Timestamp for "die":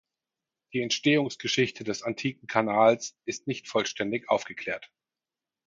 0.73-0.81